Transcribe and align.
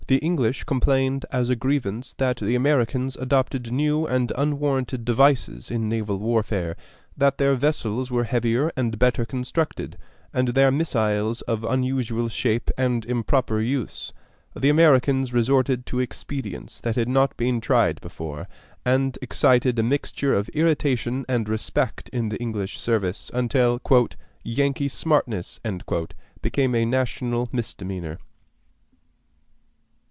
The 0.07 0.17
English 0.17 0.65
complained 0.65 1.25
as 1.31 1.49
a 1.49 1.55
grievance 1.55 2.11
that 2.17 2.35
the 2.35 2.53
Americans 2.53 3.15
adopted 3.15 3.71
new 3.71 4.05
and 4.05 4.29
unwarranted 4.35 5.05
devices 5.05 5.71
in 5.71 5.87
naval 5.87 6.17
warfare; 6.19 6.75
that 7.15 7.37
their 7.37 7.53
vessels 7.55 8.11
were 8.11 8.25
heavier 8.25 8.73
and 8.75 8.99
better 8.99 9.23
constructed, 9.23 9.97
and 10.33 10.49
their 10.49 10.69
missiles 10.69 11.43
of 11.43 11.63
unusual 11.63 12.27
shape 12.27 12.69
and 12.77 13.05
improper 13.05 13.61
use. 13.61 14.11
The 14.53 14.67
Americans 14.67 15.31
resorted 15.31 15.85
to 15.85 16.01
expedients 16.01 16.81
that 16.81 16.97
had 16.97 17.07
not 17.07 17.37
been 17.37 17.61
tried 17.61 18.01
before, 18.01 18.49
and 18.83 19.17
excited 19.21 19.79
a 19.79 19.83
mixture 19.83 20.33
of 20.33 20.49
irritation 20.49 21.25
and 21.29 21.47
respect 21.47 22.09
in 22.09 22.27
the 22.27 22.37
English 22.41 22.77
service, 22.77 23.31
until 23.33 23.79
"Yankee 24.43 24.89
smartness" 24.89 25.61
became 26.41 26.75
a 26.75 26.85
national 26.85 27.47
misdemeanor. 27.53 28.19